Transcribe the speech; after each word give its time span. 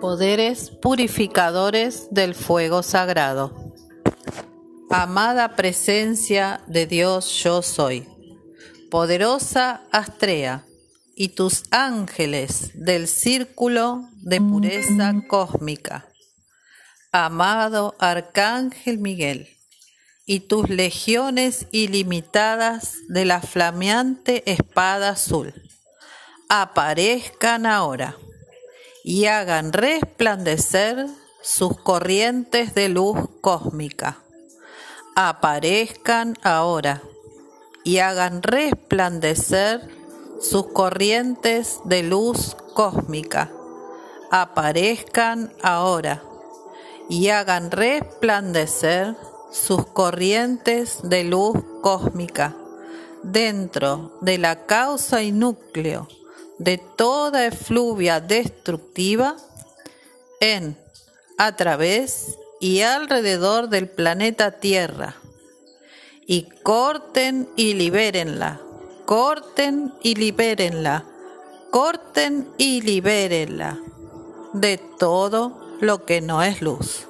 Poderes 0.00 0.70
purificadores 0.82 2.08
del 2.10 2.34
fuego 2.34 2.82
sagrado. 2.82 3.72
Amada 4.90 5.56
presencia 5.56 6.60
de 6.66 6.86
Dios 6.86 7.42
yo 7.42 7.62
soy. 7.62 8.06
Poderosa 8.90 9.84
Astrea 9.92 10.66
y 11.16 11.30
tus 11.30 11.64
ángeles 11.70 12.72
del 12.74 13.08
círculo 13.08 14.02
de 14.16 14.38
pureza 14.42 15.14
cósmica. 15.26 16.06
Amado 17.10 17.94
Arcángel 17.98 18.98
Miguel 18.98 19.48
y 20.26 20.40
tus 20.40 20.68
legiones 20.68 21.68
ilimitadas 21.72 22.96
de 23.08 23.24
la 23.24 23.40
flameante 23.40 24.42
espada 24.50 25.08
azul. 25.10 25.54
Aparezcan 26.50 27.64
ahora 27.64 28.16
y 29.06 29.26
hagan 29.26 29.72
resplandecer 29.72 31.06
sus 31.40 31.78
corrientes 31.78 32.74
de 32.74 32.88
luz 32.88 33.16
cósmica. 33.40 34.18
Aparezcan 35.14 36.36
ahora 36.42 37.02
y 37.84 37.98
hagan 37.98 38.42
resplandecer 38.42 39.88
sus 40.40 40.72
corrientes 40.72 41.78
de 41.84 42.02
luz 42.02 42.56
cósmica. 42.74 43.52
Aparezcan 44.32 45.52
ahora 45.62 46.24
y 47.08 47.28
hagan 47.28 47.70
resplandecer 47.70 49.16
sus 49.52 49.86
corrientes 49.86 50.98
de 51.04 51.22
luz 51.22 51.56
cósmica 51.80 52.56
dentro 53.22 54.18
de 54.20 54.38
la 54.38 54.66
causa 54.66 55.22
y 55.22 55.30
núcleo 55.30 56.08
de 56.58 56.78
toda 56.78 57.46
efluvia 57.46 58.20
destructiva 58.20 59.36
en, 60.40 60.76
a 61.38 61.54
través 61.56 62.38
y 62.60 62.80
alrededor 62.80 63.68
del 63.68 63.88
planeta 63.88 64.52
Tierra. 64.52 65.16
Y 66.26 66.48
corten 66.62 67.48
y 67.56 67.74
libérenla, 67.74 68.60
corten 69.04 69.92
y 70.02 70.16
libérenla, 70.16 71.04
corten 71.70 72.48
y 72.58 72.80
libérenla 72.80 73.78
de 74.52 74.78
todo 74.78 75.78
lo 75.80 76.04
que 76.04 76.20
no 76.20 76.42
es 76.42 76.62
luz. 76.62 77.06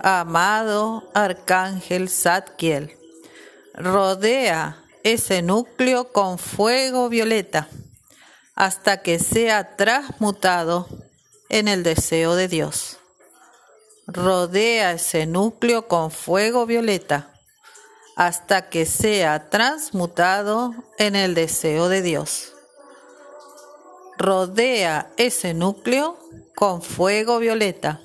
Amado 0.00 1.10
Arcángel 1.12 2.08
Zadkiel, 2.08 2.96
rodea 3.74 4.82
ese 5.02 5.42
núcleo 5.42 6.12
con 6.12 6.38
fuego 6.38 7.08
violeta 7.08 7.68
hasta 8.56 9.02
que 9.02 9.18
sea 9.18 9.76
transmutado 9.76 10.88
en 11.48 11.68
el 11.68 11.82
deseo 11.82 12.34
de 12.34 12.48
Dios. 12.48 12.98
Rodea 14.06 14.92
ese 14.92 15.26
núcleo 15.26 15.86
con 15.88 16.10
fuego 16.10 16.64
violeta 16.64 17.32
hasta 18.16 18.70
que 18.70 18.86
sea 18.86 19.50
transmutado 19.50 20.74
en 20.96 21.16
el 21.16 21.34
deseo 21.34 21.90
de 21.90 22.00
Dios. 22.00 22.54
Rodea 24.16 25.12
ese 25.18 25.52
núcleo 25.52 26.18
con 26.54 26.80
fuego 26.80 27.38
violeta 27.38 28.00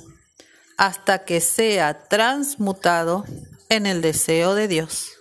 hasta 0.76 1.24
que 1.24 1.40
sea 1.40 2.10
transmutado 2.10 3.24
en 3.70 3.86
el 3.86 4.02
deseo 4.02 4.54
de 4.54 4.68
Dios. 4.68 5.14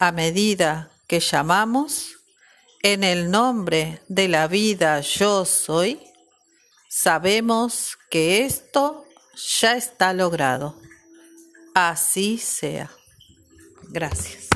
A 0.00 0.10
medida 0.10 0.90
que 1.06 1.20
llamamos, 1.20 2.23
en 2.84 3.02
el 3.02 3.30
nombre 3.30 4.02
de 4.08 4.28
la 4.28 4.46
vida 4.46 5.00
yo 5.00 5.46
soy, 5.46 5.98
sabemos 6.86 7.96
que 8.10 8.44
esto 8.44 9.06
ya 9.58 9.74
está 9.74 10.12
logrado. 10.12 10.78
Así 11.74 12.36
sea. 12.36 12.90
Gracias. 13.88 14.48